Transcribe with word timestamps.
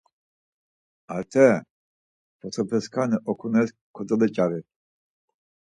Arte, 1.15 1.45
fotopeskani 2.39 3.17
okunes 3.31 3.69
kodoloç̌ari. 3.95 4.59